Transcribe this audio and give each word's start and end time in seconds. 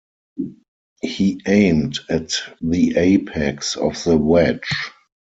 He 1.03 1.39
aimed 1.45 1.99
at 2.09 2.33
the 2.59 2.97
apex 2.97 3.75
of 3.77 4.03
the 4.03 4.17
wedge. 4.17 4.73